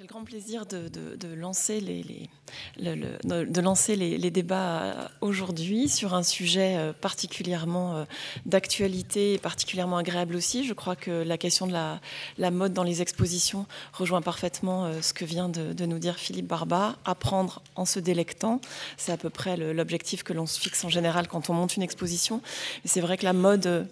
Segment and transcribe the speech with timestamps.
[0.00, 1.78] J'ai le grand plaisir de, lancer,
[3.96, 8.04] les, débats aujourd'hui sur un sujet euh, particulièrement euh,
[8.46, 10.64] d'actualité et particulièrement agréable aussi.
[10.64, 15.12] Je crois que la question de la, mode dans les expositions rejoint parfaitement euh, ce
[15.12, 16.96] que vient de, nous dire Philippe Barba.
[17.04, 18.62] Apprendre en se délectant,
[18.96, 21.82] c'est à peu près l'objectif que l'on se fixe en général quand on monte une
[21.82, 22.40] exposition.
[22.86, 23.86] C'est vrai que la mode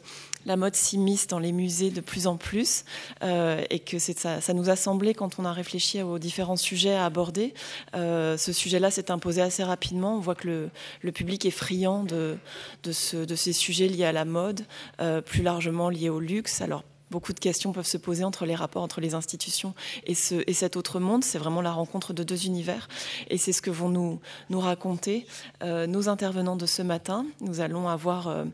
[0.47, 2.85] la mode s'immisce dans les musées de plus en plus
[3.23, 6.95] euh, et que ça, ça, nous a semblé quand on a réfléchi aux différents sujets
[6.95, 7.55] à aborder.
[7.95, 10.17] Euh, ce sujet-là s'est imposé assez rapidement.
[10.17, 10.69] On voit que
[11.03, 12.37] le, public est friand de,
[12.85, 14.63] de, ces sujets liés à la mode,
[15.01, 16.61] euh, plus largement liés au luxe.
[16.61, 20.43] Alors beaucoup de questions peuvent se poser entre les rapports entre les institutions et, ce,
[20.47, 21.25] et cet autre monde.
[21.25, 22.89] C'est vraiment la rencontre de deux univers.
[23.29, 25.27] Et c'est ce que vont nous, nous raconter
[25.63, 27.27] euh, nos intervenants de ce matin.
[27.41, 28.45] Nous allons avoir euh,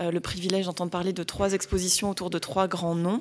[0.00, 3.20] euh, le privilège d'entendre parler de trois expositions autour de trois grands noms.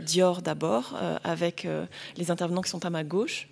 [0.00, 1.66] Dior d'abord, avec
[2.16, 3.48] les intervenants qui sont à ma gauche.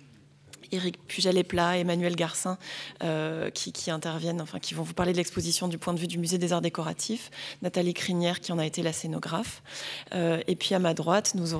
[0.71, 2.57] Éric Pujalet-Plat, Emmanuel Garcin,
[3.03, 6.17] euh, qui, interviennent, enfin, qui vont vous parler de l'exposition du point de vue du
[6.17, 7.31] Musée des Arts Décoratifs,
[7.61, 9.61] Nathalie Crinière, qui en a été la scénographe.
[10.13, 11.53] Euh, et puis à ma droite, nous,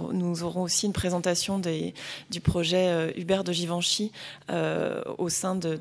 [0.44, 4.12] aurons, aussi une présentation du projet euh, Hubert de Givenchy
[5.18, 5.80] au sein de,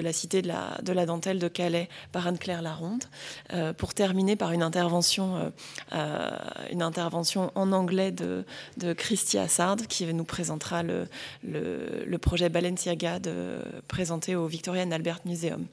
[0.00, 3.04] la Cité de la, Dentelle de Calais par Anne-Claire Laronde,
[3.76, 5.52] pour terminer par une intervention,
[5.92, 8.44] une intervention en anglais de,
[8.94, 11.08] Christy Assard, qui nous présentera le,
[11.42, 13.58] le projet Balenciaga de
[13.88, 15.66] présenter au Victoria and Albert Museum.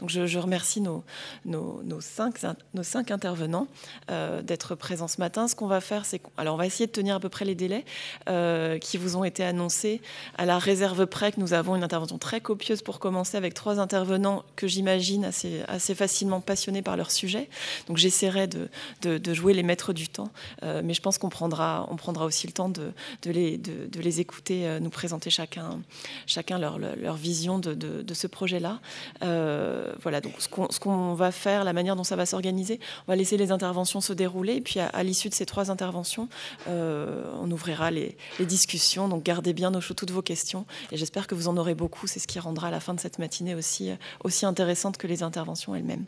[0.00, 1.04] Donc je, remercie nos,
[1.44, 2.40] nos, cinq,
[2.74, 3.66] nos cinq intervenants
[4.10, 5.48] euh, d'être présents ce matin.
[5.48, 7.54] Ce qu'on va faire, c'est alors on va essayer de tenir à peu près les
[7.54, 7.84] délais
[8.28, 10.00] euh, qui vous ont été annoncés
[10.36, 13.78] à la réserve près que nous avons une intervention très copieuse pour commencer avec trois
[13.78, 17.48] intervenants que j'imagine assez, assez facilement passionnés par leur sujet.
[17.86, 18.68] Donc j'essaierai de,
[19.02, 20.30] de, jouer les maîtres du temps,
[20.62, 24.00] euh, mais je pense qu'on prendra, on prendra aussi le temps de, de les, de,
[24.00, 25.80] les écouter nous présenter chacun,
[26.26, 28.80] chacun leur, leur vision de, de, ce projet-là.
[29.22, 33.16] Euh, voilà, donc ce qu'on va faire, la manière dont ça va s'organiser, on va
[33.16, 36.28] laisser les interventions se dérouler, et puis à, l'issue de ces trois interventions,
[36.68, 39.08] euh, on ouvrira les, les, discussions.
[39.08, 42.06] Donc gardez bien au chaud toutes vos questions, et j'espère que vous en aurez beaucoup.
[42.06, 43.90] C'est ce qui rendra la fin de cette matinée aussi,
[44.22, 46.04] aussi intéressante que les interventions elles-mêmes.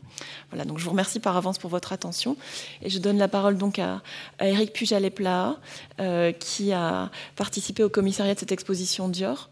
[0.50, 2.36] Voilà, donc je vous remercie par avance pour votre attention,
[2.82, 4.02] et je donne la parole donc à,
[4.38, 5.56] à Eric Pujalet-Plat,
[6.00, 9.50] euh, qui a participé au commissariat de cette exposition Dior.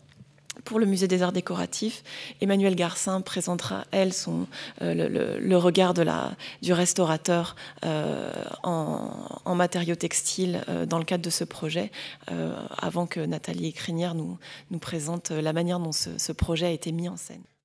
[0.65, 2.03] Pour le musée des arts décoratifs,
[2.41, 4.47] Emmanuel Garcin présentera, elle, son,
[4.81, 6.33] euh, le, regard de la,
[6.63, 7.55] du restaurateur
[7.85, 8.33] euh,
[8.63, 11.91] en, matériaux textiles euh, dans le cadre de ce projet,
[12.79, 14.39] avant que Nathalie Crinière nous,
[14.71, 17.45] nous présente la manière dont ce projet a été mis en scène.